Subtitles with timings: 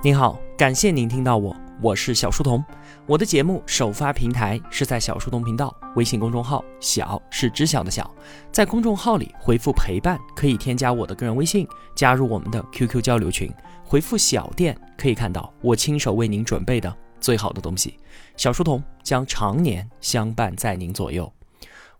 [0.00, 2.64] 您好，感谢您听到我，我是小书童。
[3.04, 8.08] 我的节目首发平台是在小书童频道微信公众号，小是知晓的小，
[8.52, 11.66] 在公众号里回复陪伴，可以添加我的个人微信，
[11.96, 13.52] 加入我们的 QQ 交流群。
[13.82, 17.98] 回复小店可以看到我亲手为您准备的最好的东西。
[18.36, 21.30] 小书童将常年相伴在您左右。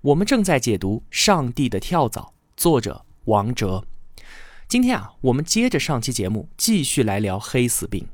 [0.03, 2.21] 我们正在解读《上帝的跳蚤》，
[2.57, 3.83] 作者王哲。
[4.69, 8.07] 今天啊，我们接着上期节目继续来聊黑死病。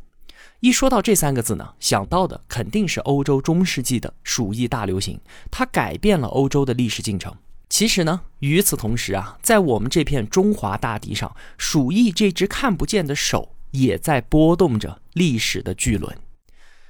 [0.60, 7.34] 一说到这三个字呢，想到的肯定是欧洲中世纪的鼠疫大流行，它改变了欧洲的历史进程。
[7.68, 16.16] 其实呢，与此同时啊，在我们这片中华大地上，鼠疫这只看不见的手也在拨动着历史的巨轮。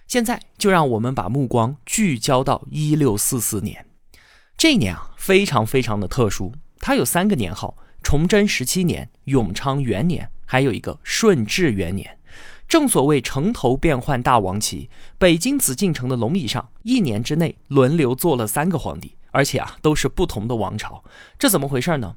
[0.06, 3.86] 现在就让我们把目光聚焦到一六四四年，
[4.58, 7.78] 这一年啊，非常非常的特殊，它有三个年号。
[8.04, 12.18] 崇祯十七年、永昌元年，还有一个顺治元年。
[12.68, 21.02] 正所谓城头变换大王旗，北京紫禁城的龙椅上，一年之内轮流坐了三个皇帝，而且啊都是不同的王朝。
[21.38, 22.14] 这怎么回事呢？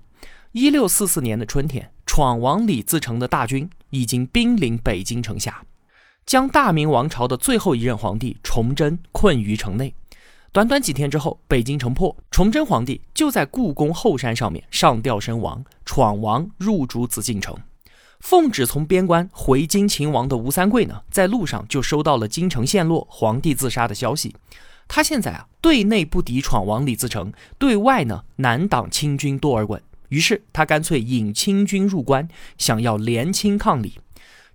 [0.52, 5.64] 一六四四年的春天，闯王李自成的大军已经兵临北京城下，
[6.26, 9.96] 将大明王朝的最后一任皇帝崇祯困于城内。
[10.52, 17.56] 短短几天之后，北京城破，崇祯皇帝就在故宫后山上面上吊身亡，闯王入主紫禁城。
[18.20, 24.36] 奉旨从边关回京勤王的吴三桂呢，在路上就收到了京城陷落、皇帝自杀的消息。
[24.88, 34.00] 他现在啊，对内不敌闯王李自成，对外呢难挡清军多尔衮，于是他干脆引清军入关，想要联清抗李。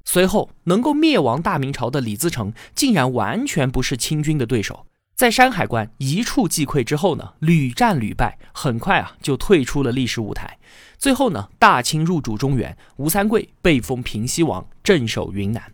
[0.04, 4.86] 随后能够灭亡大明朝的李自成，竟然完全不是清军的对手。
[5.14, 10.58] 在山海关一触即溃之后呢，屡战屡败，很快啊就退出了历史舞台。
[10.98, 15.72] 最后呢，大清入主中原，吴三桂被封平西王，镇守云南。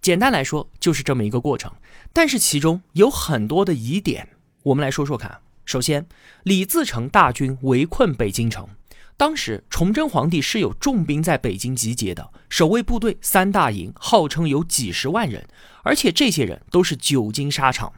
[0.00, 1.72] 简单来说就是这么一个过程，
[2.12, 4.28] 但是其中有很多的疑点，
[4.64, 5.40] 我们来说说看。
[5.64, 6.06] 首先，
[6.42, 8.68] 李自成大军围困北京城，
[9.16, 15.46] 当时崇祯皇帝是有重兵在北京集结的，守卫部队三大营，号称有几十万人，
[15.84, 17.92] 而且这些人都是久经沙场。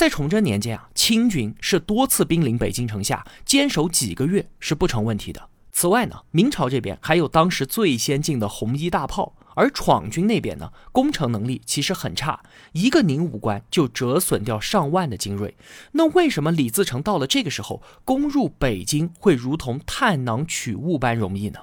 [0.00, 5.50] 在崇祯年间啊，清军是多次兵临北京城下，坚守几个月是不成问题的。
[5.72, 12.40] 此外呢，明朝这边还有当时最先进的红衣大炮，而闯军那边呢，攻城能力其实很差，
[12.72, 15.54] 一个宁武关就折损掉上万的精锐。
[15.92, 21.60] 那为什么李自成到了这个时候攻入北京会如同探囊取物般容易呢？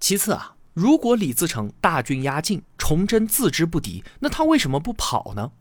[0.00, 5.52] 其次啊，如果李自成大军压境，崇祯自知不敌，那他为什么不跑呢？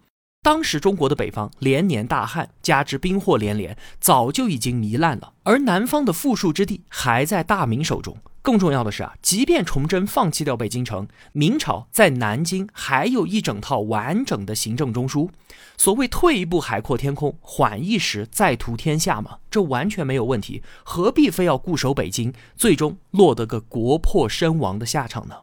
[0.45, 5.33] 当时中国的北方连年大旱，加之兵祸连连，早就已经糜烂了。
[5.41, 8.15] 而南方的富庶之地还在大明手中。
[8.43, 15.31] 更重要的是啊，即便崇祯放弃掉北京城，明朝在南京还有一整套完整的行政中枢。
[15.77, 20.61] 所谓退一步海阔天空，缓一时再图天下嘛，这完全没有问题。
[20.83, 25.37] 何必非要固守北京，最终落得个国破身亡的下场呢？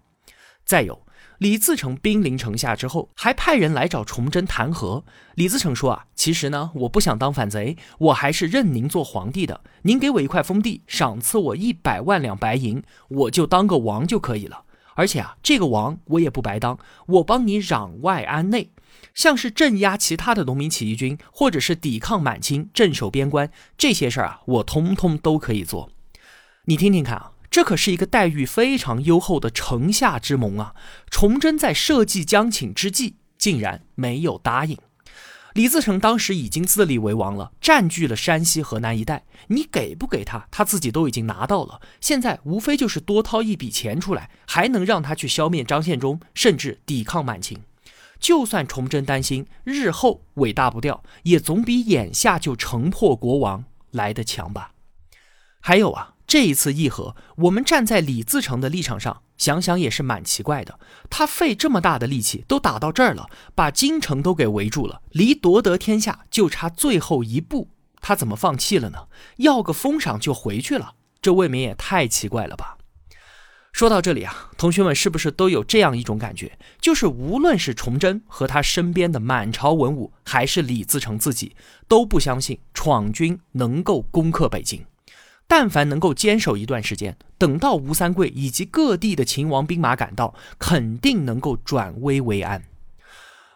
[0.64, 1.02] 再有。
[1.42, 5.02] 李自成兵临城下之后，还派人来找崇祯谈和。
[5.34, 9.60] 李自成说：“啊，其实呢，我不想当反贼，我还是认您做皇帝的。
[9.82, 14.62] 您给我一块封地，赏赐我一百万两白银，我就当个王就可以了。
[14.94, 18.70] 而且啊，这个王我也不白当，我帮你攘外安内，
[19.12, 25.90] 像是镇压其他的农民起义军，或者是抵抗满清、镇守边关这些事儿啊，我通通都可以做。
[26.66, 30.74] 你听听看啊。”这可是一个待遇非常优厚的城下之盟啊！
[31.10, 34.78] 崇祯在社稷将请之际，竟然没有答应。
[35.52, 41.82] 李自成当时已经自立为王了，占据了山西、河南一带，你给不给他，他自己都已经拿到了。
[42.00, 47.60] 现在无非就是多掏一笔钱出来，还能让他去消灭张献忠，甚至抵抗满清。
[48.18, 54.72] 就算崇祯担心日后尾大不掉，也总比眼下就城破国亡来得强吧？
[55.60, 56.11] 还有啊。
[56.32, 60.80] 这一次议和，我们站在李自成的立场上想想也是蛮奇怪的。
[61.10, 67.68] 他费这么大的力气都打到这儿了，把京城都给围住了，离夺得天下就差最后一步，
[68.00, 69.08] 他怎么放弃了呢？
[69.36, 72.78] 要个封赏就回去了，这未免也太奇怪了吧？
[73.70, 76.58] 说到这里啊，同学们是不是都有这样一种感觉？
[76.80, 81.54] 就是无论是崇祯和他身边的满朝文武，还是李自成自己，
[81.86, 84.82] 都不相信闯军能够攻克北京。
[85.46, 92.62] 但凡能够坚守一段时间，等到吴三桂以及各地的秦王兵马赶到，肯定能够转危为安。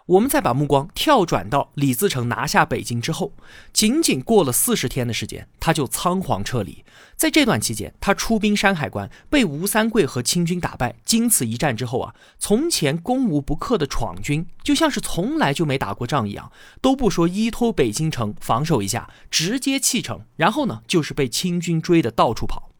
[0.07, 3.33] 我们再把目光跳转到李自成拿下北京之后，
[3.73, 6.85] 仅仅过了四十天的时间，他就仓皇撤离。
[7.17, 10.95] 在这段期间，他出兵山海关，被吴三桂和清军打败。
[11.05, 22.71] 经此一战之后啊，从前攻无不克的闯军，就像是从来就没打过仗一样，都不说依托北京城防守一下，直接弃城，然后呢，就是被清军追的到处跑。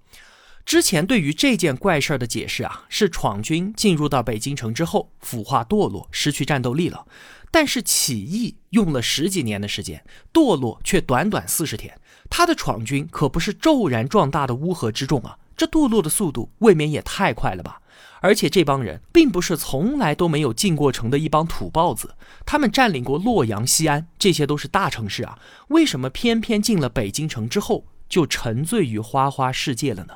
[0.67, 7.07] 之前对于这件怪事儿的解释啊，是闯军进入到北京城之后腐化堕落，失去战斗力了。
[7.53, 11.97] 但是起义用了十几年的时间，堕落却短短四十天，
[12.29, 17.81] 他的闯军可不是骤然壮大的乌合之众啊，这堕落的速度未免也太快了吧？
[18.21, 25.39] 而且这帮人并不是从来都没有进过城的一帮土包子，他们占领过洛阳、西安，这些都是大城市啊，
[25.69, 30.15] 为什么偏偏进了北京城之后就沉醉于花花世界了呢？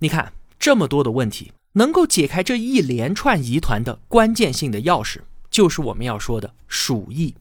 [0.00, 7.34] 你看这么多的问题，能够解开这一连串疑团的关键性的钥匙，就是我们要说的鼠疫。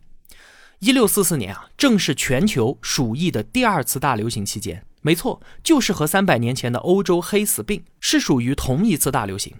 [0.80, 4.83] 一六四四年啊，正是全球鼠疫的第二次大流行期间。
[5.01, 9.53] 没错，就是和三百年前的欧洲黑死病是属于同一次大流行。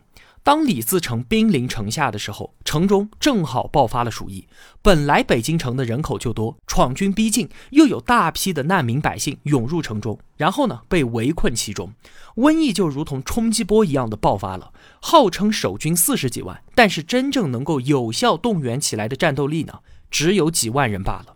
[0.48, 4.48] 当李自成兵临城下的时候，城中正好爆发了鼠疫。
[4.82, 11.92] 本来北京城的人口就多，闯军逼近，又有大批的难民百姓涌入城中，然后呢被围困其中，
[12.38, 14.72] 瘟疫就如同冲击波一样的爆发了。
[15.02, 19.80] 号称守军四十几万，但是真正能够有效动员起来的战斗力呢，
[20.10, 21.36] 只有几万人罢了。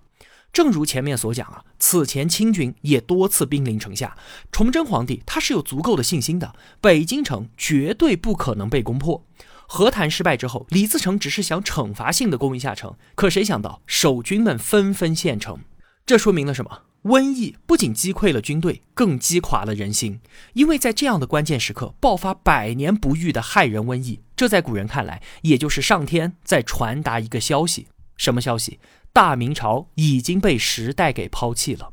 [0.54, 4.18] 正如前面所讲啊，此前清军也多次兵临城下，
[4.52, 9.26] 崇祯皇帝他是有足够的信心的，北京城绝对不可能被攻破。
[9.66, 15.60] 和谈失败之后，李自成只是想惩罚性的攻一下城，可谁想到守军们纷纷献城，
[16.06, 16.82] 这说明了什么？
[17.04, 20.20] 瘟疫不仅击溃了军队，更击垮了人心。
[20.54, 27.88] 因为在这样的关键时刻爆发百年不遇的害人瘟疫，这在古人看来，也就是上天在传达一个消息，
[28.18, 28.78] 什么消息？
[29.14, 31.92] 大明朝已经被时代给抛弃了，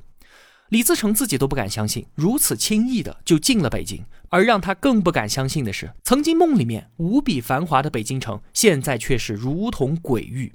[0.69, 4.05] 李自成自己都不敢相信，如此轻易的就进了北京。
[4.31, 10.53] 而让他更不敢相信的是，曾经梦里面无比繁华的北京城，现在却是如同鬼域。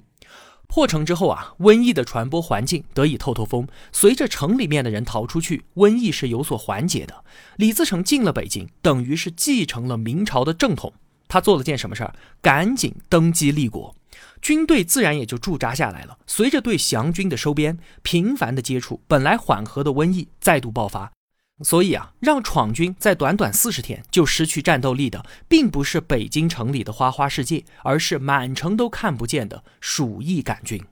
[0.68, 7.24] 破城之后啊，瘟疫的传播环境得以透透风，随着城里面的人逃出去，瘟疫是有所缓解的。
[7.56, 10.92] 李自成进了北京，等于是继承了明朝的正统。
[11.26, 12.14] 他做了件什么事儿？
[12.40, 13.94] 赶紧登基立国。
[14.44, 16.18] 军队自然也就驻扎下来了。
[16.26, 21.10] 随着对降军的收编，频繁的接触，本来缓和的瘟疫再度爆发。
[21.62, 30.84] 所以啊，让闯军在短短四十天就失去战斗力的，并不是北京城里的花花世界，而是满城都看不见的鼠疫杆菌。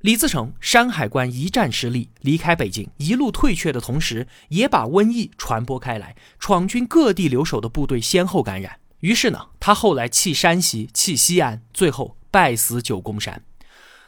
[0.00, 8.78] 李自成山海关一战失利，离开北京，一路退却的同时，也把瘟疫传播开来，闯军各地留守的部队先后感染。
[9.00, 12.17] 于是呢，他后来弃山西，弃西安，最后。
[12.38, 13.42] 败死九宫山，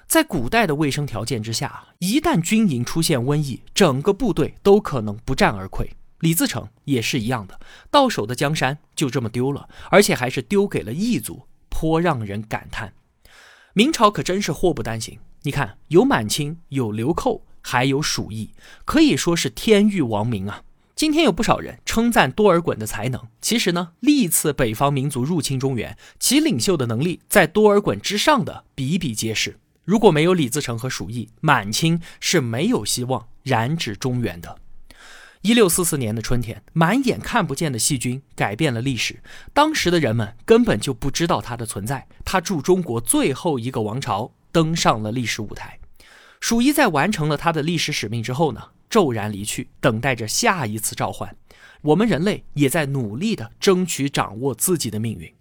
[0.07, 5.85] 在古代的卫生条件之下，一旦军营出现瘟疫，整个部队都可能不战而溃。
[6.21, 7.59] 李自成也是一样的，
[7.91, 12.93] 到手的江山就这么丢了，而且还是丢给了异族，颇让人感叹。
[13.73, 18.53] 明朝可真是祸不单行，你看，有满清，有流寇，还有鼠疫，
[18.85, 20.63] 可以说是天欲亡明啊。
[21.01, 29.59] 今天有不少人称赞多尔衮的才能，其实呢，历次北方民族入侵中原，其领袖的能力在多尔衮之上的比比皆是。
[29.87, 34.59] 如果没有李自成和鼠疫，满清是没有希望染指中原的。
[35.41, 39.23] 一六四四年的春天，满眼看不见的细菌改变了历史，
[39.55, 42.07] 当时的人们根本就不知道它的存在。
[42.27, 45.79] 它助中国最后一个王朝登上了历史舞台。
[46.41, 48.65] 鼠疫在完成了他的历史使命之后呢？
[48.91, 51.35] 骤然离去，等待着下一次召唤。
[51.81, 55.33] 我们人类也在努力的争取掌握自己的命运。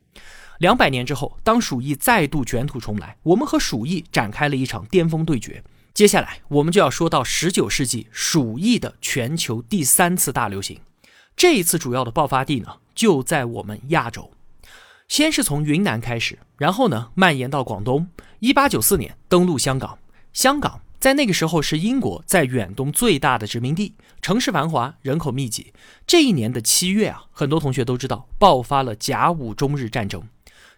[0.60, 5.64] 两百年之后，当鼠疫再度卷土重来，我们和鼠疫展开了一场巅峰对决。
[5.94, 10.80] 接下来，我们就要说到十九世纪鼠疫的全球第三次大流行。
[11.36, 14.32] 这一次主要的爆发地呢，就在我们亚洲。
[15.08, 18.08] 先是从云南开始，然后呢，蔓延到广东。
[18.40, 19.98] 一八九四年登陆香港，
[20.32, 20.82] 香港。
[21.00, 25.74] 在那个时候，是英国在远东最大的殖民地，城市繁华，人口密集。
[26.06, 30.22] 这一年的七月啊，很多同学都知道，爆发了甲午中日战争。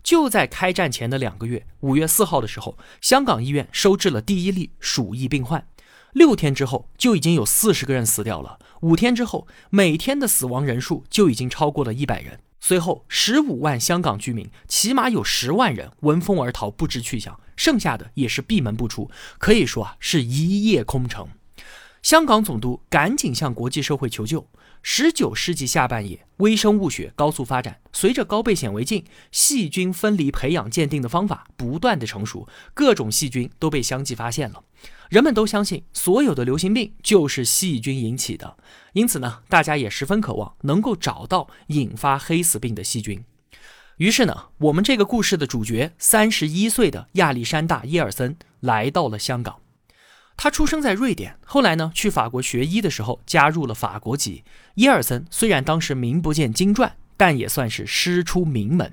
[0.03, 5.65] 就在开战前的两个月，五月四号的时候，香港医院收治了第一例鼠疫病患。
[6.13, 8.59] 六天之后，就已经有四十个人死掉了。
[8.81, 12.39] 五天之后，每天的死亡人数就已经超过了一百人。
[12.63, 17.37] 随后，十五万香港居民，起码有十万人闻风而逃，不知去向。
[17.57, 21.27] 剩下的也是闭门不出，可以说啊是一夜空城。
[22.03, 24.47] 香港总督赶紧向国际社会求救。
[24.83, 34.63] 十九世纪下半叶，微生物学高速发展，随着高倍显微镜、细菌分离培养鉴定的方法不断的成熟，各种细菌都被相继发现了。
[35.09, 38.57] 人们都相信所有的流行病就是细菌引起的，
[38.93, 43.23] 因此呢，大家也十分渴望能够找到引发黑死病的细菌。
[43.97, 49.59] 于是呢，我们这个故事的主角，三十一岁的亚历山大·耶尔森来到了香港。
[50.43, 54.43] 他出生在瑞典，后来呢去法国学医的时候加入了法国籍。
[54.77, 58.91] 耶尔森虽然当时名不见经传，但也算是师出名门。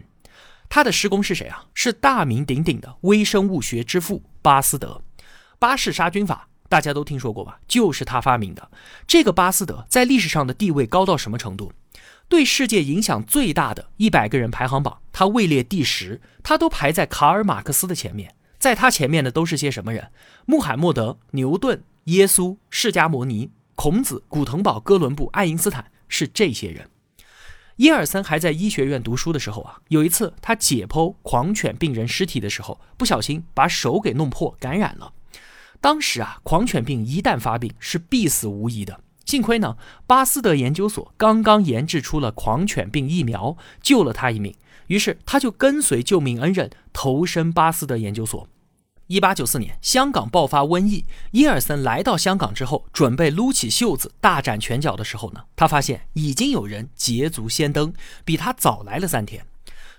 [0.69, 1.65] 他的师公是谁啊？
[1.73, 5.01] 是大名鼎鼎的微生物学之父巴斯德。
[5.59, 7.59] 巴氏杀菌法大家都听说过吧？
[7.67, 8.71] 就是他发明的。
[9.07, 11.73] 这个巴斯德在历史上的地位高到什么程度？
[12.29, 18.35] 对世界影响最大的一百个人排行榜，他位列第十，他都排在卡尔马克思的前面。
[18.59, 20.11] 在他前面的都是些什么人？
[20.47, 26.89] 穆罕默德、牛顿、耶稣、释迦牟尼、孔子、古腾堡、哥伦布、爱因斯坦是这些人。
[27.77, 35.13] 耶尔森还在医学院读书的时候啊，有一次他解剖狂犬病人尸体的时候，不小心把手给弄破，感染了。
[35.81, 39.01] 当时啊，狂犬病一旦发病是必死无疑的。
[39.25, 39.77] 幸亏呢，
[40.09, 44.53] 巴斯德研究所刚刚研制出了狂犬病疫苗，救了他一命。
[44.89, 48.47] 于是他就跟随救命恩人投身巴斯德研究所。
[49.07, 57.95] 一八九四年，香港爆发瘟疫，耶尔森来到香港之后，准备撸起袖子大展拳脚的时候呢，他发现已经有人捷足先登，
[58.27, 59.47] 比他早来了三天。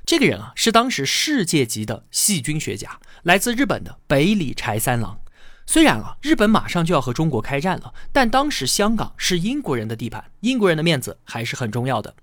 [0.06, 5.20] 这个人啊，是当时世界级的细菌学家，来自日本的北里柴三郎。
[5.66, 12.16] 虽然啊，日本马上就要和中国开战了，但当时香港是英国人的地盘，英国人的面子还是很重要的。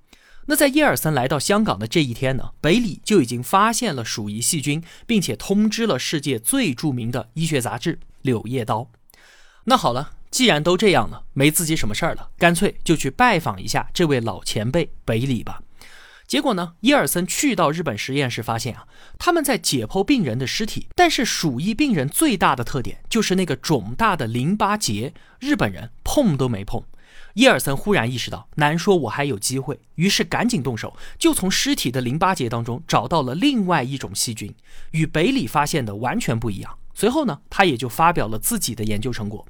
[0.47, 8.81] 那在耶尔森来到香港的这一天呢，北里就已经发现了鼠疫细菌，并且通知了世界最著名的医学杂志《柳叶刀》。
[9.65, 15.61] 那好了，既然都这样了，没自己什么事儿了，干脆就去拜访一下这位老前辈北里吧。
[16.29, 18.87] 结果呢，耶尔森去到日本实验室，发现啊，
[19.19, 26.85] 他们在解剖病人的尸体，但是鼠疫病人最大的特点就是那个肿大的淋巴结，日本人碰都没碰。
[27.37, 34.55] 耶尔森忽然意识到，难说我还有机会，于是赶紧动手，就从尸体的淋巴结当中找到了另外一种细菌，
[34.93, 36.79] 与北里发现的完全不一样。
[36.95, 39.47] 随后呢，他也就发表了自己的研究成果。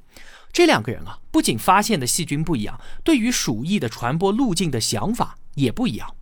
[0.51, 6.13] 这两个人啊，不仅发现的细菌不一样，对于鼠疫的传播路径的想法也不一样。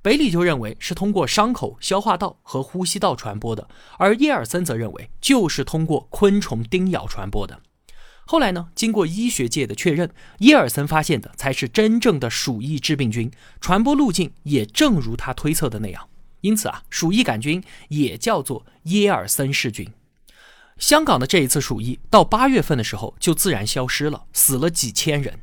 [0.00, 7.60] 北里就认为是通过伤口、消化道和呼吸道传播的，而耶尔森则认为就是通过昆虫叮咬传播的。
[8.30, 8.68] 后来呢？
[8.76, 10.08] 经过医学界的确认，
[10.38, 13.28] 耶尔森发现的才是真正的鼠疫致病菌，
[13.60, 16.08] 传播路径也正如他推测的那样。
[16.42, 19.92] 因此啊，鼠疫杆菌也叫做耶尔森氏菌。
[20.78, 25.40] 香港的这一次鼠疫到八月份的时候就自然消失了，死了几千人。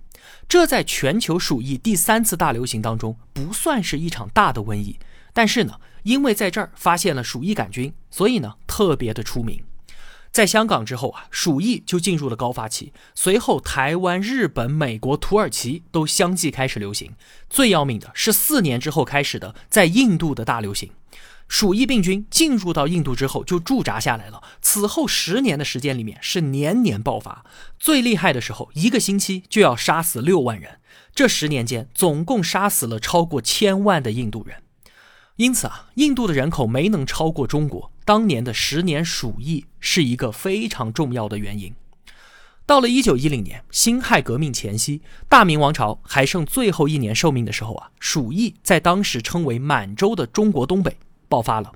[0.47, 4.97] 这在全球鼠疫第三次大流行当中不算是一场大的瘟疫，
[5.33, 9.61] 但是呢，因为在这儿发现了鼠疫杆菌，所以呢特别的出名。
[10.37, 12.93] 在香港之后啊，鼠疫就进入了高发期。
[13.15, 17.15] 随后，台湾、日本、美国、土耳其都相继开始流行。
[17.49, 20.91] 最要命的是，四年之后开始的在印度的大流行。
[21.47, 24.43] 鼠疫病菌进入到印度之后就驻扎下来了。
[24.61, 27.43] 此后十年的时间里面是年年爆发，
[27.79, 30.77] 最厉害的时候一个星期就要杀死六万人。
[31.15, 34.61] 这十年间总共杀死了超过千万的印度人。
[35.37, 37.91] 因此啊，印度的人口没能超过中国。
[38.07, 41.73] 当年的十年鼠疫是一个非常重要的原因。
[42.65, 50.95] 到了一九一零年辛亥革命前夕，大明王朝还剩最后一年寿命的时候啊，鼠疫在当时称为满洲的中国东北
[51.27, 51.73] 爆发了。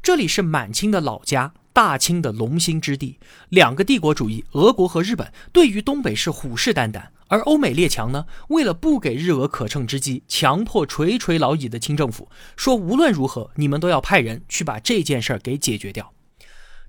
[0.00, 1.52] 这里是满清的老家。
[1.78, 3.20] 大清的龙兴之地，
[3.50, 7.10] 两个帝国主义，俄国和日本，对于东北是虎视眈眈。
[7.28, 16.12] 而欧美列强呢，为了不给日俄可乘之机，强迫垂垂老矣的清政府说，无论如何，你们都要派人去把这件事儿给解决掉。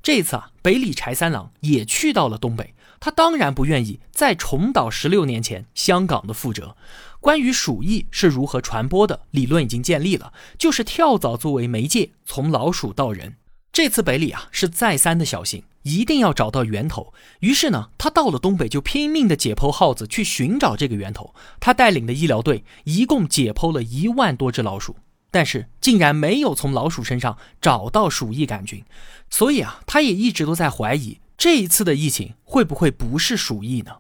[0.02, 6.76] 这次啊，北里柴三郎也去到了东北，他当然不愿意再重蹈十六年前香港的覆辙。
[7.20, 13.36] 关于鼠疫是如何传播的，理论已经建立了，就是跳蚤作为媒介，从老鼠到人。
[13.72, 17.14] 这次北里啊是再三的小心，一定要找到源头。
[17.40, 21.34] 于是呢，他到了东北就拼命的解剖耗子，去寻找这个源头。
[21.60, 24.98] 他带领的医疗队一共解剖了一万多只老鼠，
[25.32, 28.84] 但是竟然没有从老鼠身上找到鼠疫杆菌。
[29.30, 33.98] 所以啊，他也一直都在怀疑这一次的疫情会不会不是鼠疫呢？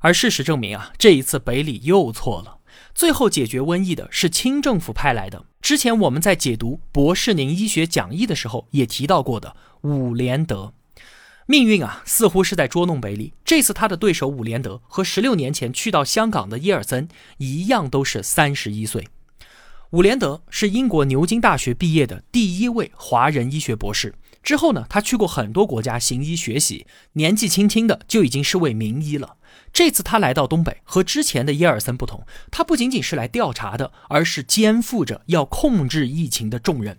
[0.00, 2.57] 而事实证明啊，这一次北里又错了。
[2.98, 5.44] 最后解决瘟疫的是清政府派来的。
[5.62, 10.74] 之前我们在解读博士宁医学讲义的时候也提到过的伍连德。
[11.46, 13.34] 命运啊，似乎是在捉弄北里。
[13.44, 19.06] 这次他的对手伍连德和十六年前去到香港的耶尔森一样，都是三十一岁。
[19.90, 24.12] 伍连德是英国牛津大学毕业的第一位华人医学博士。
[24.48, 29.36] 之后呢，他去过很多国家行医学习，年纪轻轻的就已经是位名医了。
[29.74, 36.96] 这次他来到东北，和之前的耶尔森不同，他不仅仅是来调查的，而是肩负着要控制疫情的重任。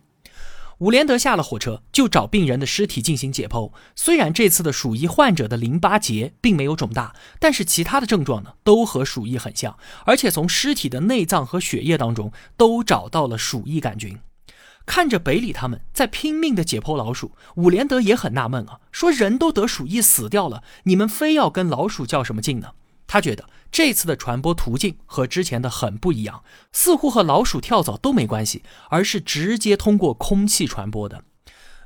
[0.77, 3.72] 伍连德下了火车就找病人的尸体进行解剖。
[3.96, 9.75] 虽然这次的鼠疫患者的淋巴结并没有肿大，但是其他的症状呢都和鼠疫很像，
[10.06, 14.20] 而且从尸体的内脏和血液当中都找到了鼠疫杆菌。
[14.86, 22.70] 看着北里他们在拼命的解剖老鼠，伍连德也很纳闷啊，说人都得鼠疫死掉了，你们非要跟老鼠较什么劲呢？
[23.06, 31.24] 他觉得这次的传播途径和之前的很不一样，似乎和老鼠跳蚤都没关系，而是直接通过空气传播的。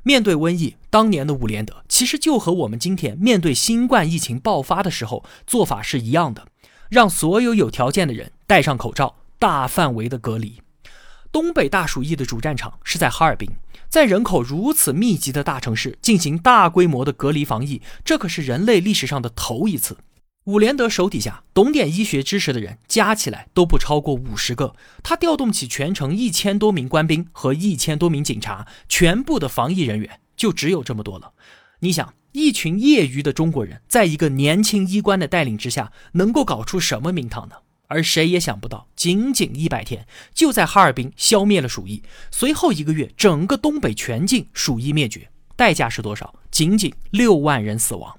[0.02, 6.46] 面对瘟疫，当年的伍连德其实就和我们今天面对新冠疫情爆发的时候做法是一样的，
[6.90, 10.60] 让所有有条件的人戴上口罩，大范围的隔离。
[11.34, 13.50] 东北大鼠疫的主战场是在哈尔滨，
[13.88, 19.98] 在人口如此密集的大城市进行大规模的隔离防疫，这可是人类历史上的头一次。
[20.44, 31.32] 伍连德手底下懂点医学知识的人加起来都不超过五十个，他调动起全城一千多名官兵和一千多名警察，全部的防疫人员就只有这么多了。
[31.80, 37.56] 你想，一群业余的中国人，在一个年轻医官的带领之下，能够搞出什么名堂呢？
[37.94, 46.34] 而谁也想不到，仅仅一百天，就在哈尔滨消灭了鼠疫，随后一个月，整个东北全境鼠疫灭绝，代价是多少？
[46.50, 48.18] 仅仅六万人死亡。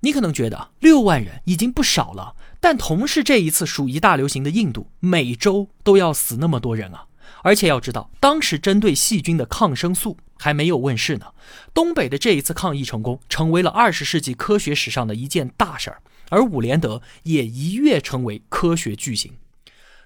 [0.00, 7.06] 你可能觉得六万人已经不少了，但同是这一次鼠疫大流行的印度，每周都要死那么多人啊！
[7.42, 11.26] 而且要知道，当时针对细菌的抗生素还没有问世呢。
[11.72, 19.32] 东北的这一次抗疫成功，成为了二十世纪科学史上的一件大事儿，而伍连德也一跃成为科学巨星。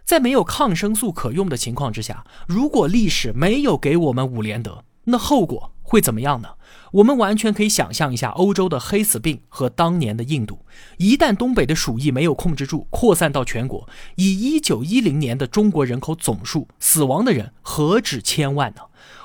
[0.05, 6.49] 在没有抗生素可用的情况之下，如果历史没有给我们伍连德，那后果会怎么样呢？
[6.93, 10.65] 我们完全可以想象一下欧洲的黑死病和当年的印度。
[10.99, 18.83] 一旦东北的鼠疫没有控制住，扩散到全国，以一九一零年的中国人口总数，死亡的人何止千万呢？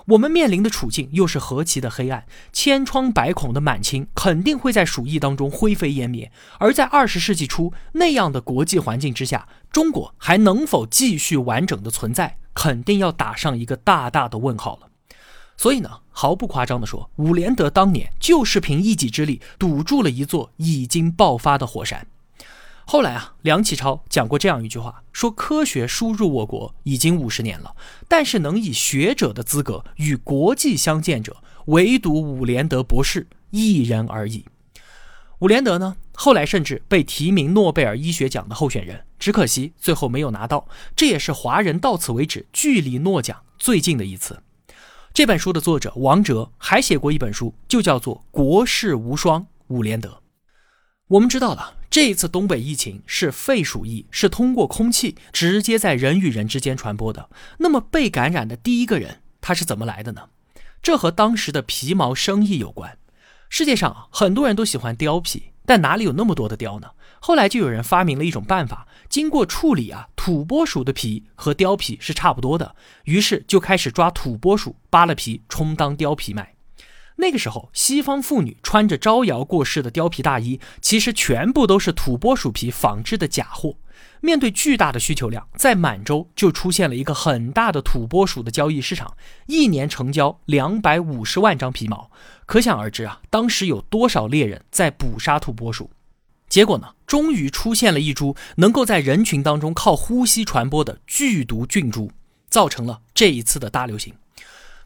[0.08, 6.32] 我们面临的处境又是何其的黑暗，千疮百孔的满清肯定会在鼠疫当中灰飞烟灭。
[6.60, 14.90] 而在二十世纪初那样的国际环境之下，中国还能否继续完整的存在，肯定要打上一个大大的问号了。
[15.58, 22.06] 所以呢，毫不夸张地说，伍连德当年就是凭一己之力堵住了一座已经爆发的火山。
[22.88, 27.76] 后来啊，梁启超讲过这样一句话，说科学输入我国已经五十年了，
[28.08, 34.46] 但是能以学者的资格与国际相见者，唯独伍连德博士一人而已。
[35.40, 40.68] 伍连德呢，后来甚至被提名诺贝尔医学奖的候选人，只可惜最后没有拿到。
[40.96, 44.44] 这也是华人到此为止距离诺奖最近的一次。
[45.16, 50.10] 这本书的作者王哲还写过一本书，就叫做《国士无双伍连德》。
[51.08, 57.30] 我们知道了，这一次东北疫情是肺鼠疫，是通过空气直接在人与人之间传播的。
[57.60, 60.24] 那么被感染的第一个人他是怎么来的呢？
[60.84, 62.98] 这和当时的皮毛生意有关。
[63.48, 66.90] 世界上很多人都喜欢貂皮，但哪里有那么多的貂呢？
[67.28, 68.88] 后来就有人发明了一种办法。
[69.10, 76.54] 经过处理啊，土拨鼠的皮和貂皮是差不多的，于是就开始抓土拨鼠，扒了皮充当貂皮卖。
[77.16, 83.76] 那个时候，西方妇女穿着招摇过市的貂皮大衣，其实全部都是土拨鼠皮仿制的假货。
[84.22, 92.12] 面对巨大的需求量，在满洲就出现了一个很大的土拨鼠的交易市场，一年成交两百五十万张皮毛。
[92.46, 95.90] 可想而知啊，当时有多少猎人在捕杀土拨鼠。
[96.56, 96.88] 结果呢？
[97.06, 102.10] 终于出现了一株能够在人群当中靠呼吸传播的剧毒菌株，
[102.48, 104.14] 造成了这一次的大流行。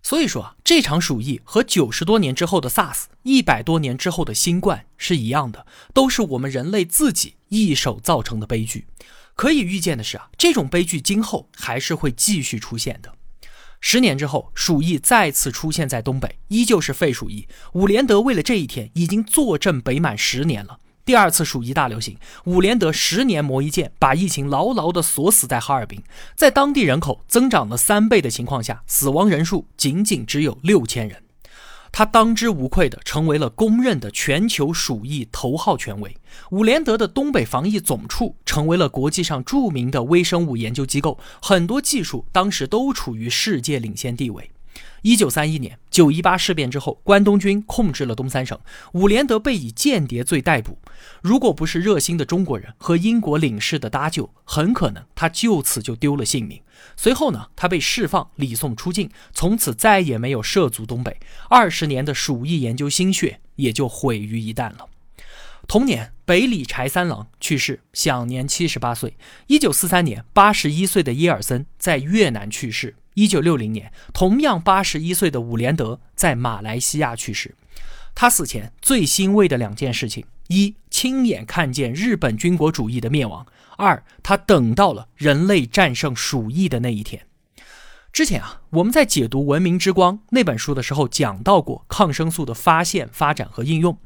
[0.02, 8.88] 所以说啊，这场鼠疫和九十多年之后的 SARS、一百多年之后的新冠是一样的，都是我们人类自己一手造成的悲剧。
[9.36, 13.14] 可以预见的是啊，这种悲剧今后还是会继续出现的。
[13.80, 17.48] 十年之后，鼠疫再次出现在东北，依旧是肺鼠疫。
[17.74, 20.80] 伍连德为了这一天已经坐镇北满十年了。
[21.10, 26.04] 第二次鼠疫大流行，伍连德十年磨一剑，把疫情牢牢地锁死在哈尔滨。
[26.36, 31.24] 在当地人口增长了三倍的情况下，死亡人数仅仅只有六千人。
[31.92, 36.16] 他当之无愧地成为了公认的全球鼠疫头号权威。
[36.52, 44.52] 伍连德的东北防疫总处成为了国际上著名的微生物研究机构，很多技术当时都处于世界领先地位。
[45.02, 48.60] 一九三一年九一八事变之后，关东军控制了东三省，
[48.94, 50.78] 伍连德被以间谍罪逮捕。
[51.22, 56.62] 如果不是热心的中国人和英国领事的搭救，很可能他就此就丢了性命。
[56.96, 61.18] 随后呢，他被释放，礼送出境，从此再也没有涉足东北。
[61.50, 64.88] 二十年的鼠疫研究心血也就毁于一旦了。
[65.68, 69.16] 同年，北里柴三郎去世，享年七十八岁。
[69.48, 72.96] 一九四三年，八十一岁的耶尔森在越南去世。
[73.14, 77.56] 一九六零年，同样八十一岁的伍连德在马来西亚去世。
[78.16, 83.46] 他死前最欣慰的两件事情：一，亲眼看见日本军国主义的灭亡；
[83.78, 87.26] 二，他等到了人类战胜鼠疫的那一天。
[88.12, 93.98] 之前啊，我们在解读《文明之光》那本书的时候，讲到过抗生素的发现、发展和应用。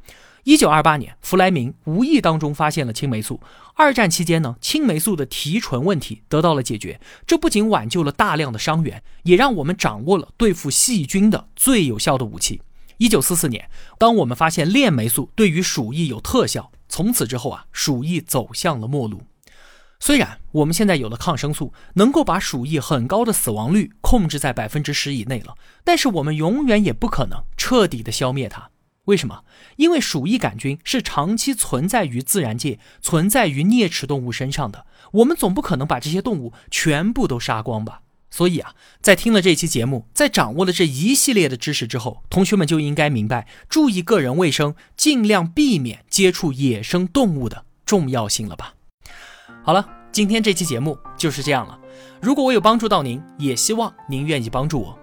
[0.43, 3.39] 一九二八年，弗莱明无意当中发现了青霉素。
[3.75, 12.61] 二战期间呢，青霉素的提纯问题得到了解决，这不仅挽救了大量的伤员，也让我们掌握了对付细菌的最有效的武器。
[12.97, 19.21] 一九四四年，当我们发现链霉素对于鼠疫有特效，从此之后啊，鼠疫走向了末路。
[20.01, 28.69] 虽然我们现在有了抗生素，能够把鼠疫很高的死亡率控制在百分之十以内了，但是我们永远也不可能彻底的消灭它。
[29.05, 29.43] 为什么？
[29.75, 34.85] 因为鼠疫杆菌是长期存在于自然界、存在于啮齿动物身上的。
[35.11, 38.01] 我们总不可能把这些动物全部都杀光吧？
[38.31, 48.73] 所以啊，在听了这期节目，在掌握了这一系列的知识之后，同学们就应该明白注意个人卫生、尽量避免接触野生动物的重要性了吧？
[49.63, 51.77] 好了，今天这期节目就是这样了。
[52.21, 55.02] 如果我有帮助到您，也希望您愿意帮助我。